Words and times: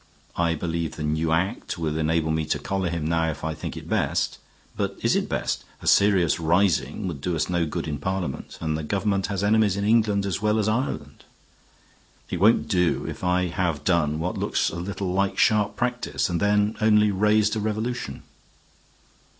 I 0.35 0.55
believe 0.55 0.95
the 0.95 1.03
new 1.03 1.31
Act 1.31 1.77
will 1.77 1.95
enable 1.95 2.31
me 2.31 2.43
to 2.45 2.57
collar 2.57 2.89
him 2.89 3.05
now 3.05 3.29
if 3.29 3.43
I 3.43 3.53
think 3.53 3.77
it 3.77 3.87
best. 3.87 4.39
But 4.75 4.97
is 5.01 5.15
it 5.15 5.29
best? 5.29 5.63
A 5.79 5.85
serious 5.85 6.39
rising 6.39 7.07
would 7.07 7.21
do 7.21 7.35
us 7.35 7.51
no 7.51 7.67
good 7.67 7.87
in 7.87 7.99
Parliament, 7.99 8.57
and 8.61 8.75
the 8.75 8.81
government 8.81 9.27
has 9.27 9.43
enemies 9.43 9.77
in 9.77 9.85
England 9.85 10.25
as 10.25 10.41
well 10.41 10.57
as 10.57 10.67
Ireland. 10.67 11.23
It 12.31 12.39
won't 12.39 12.67
do 12.67 13.05
if 13.07 13.23
I 13.23 13.49
have 13.49 13.83
done 13.83 14.17
what 14.17 14.39
looks 14.39 14.71
a 14.71 14.77
little 14.77 15.11
like 15.13 15.37
sharp 15.37 15.75
practice, 15.75 16.31
and 16.31 16.39
then 16.41 16.75
only 16.81 17.11
raised 17.11 17.55
a 17.55 17.59
revolution." 17.59 18.23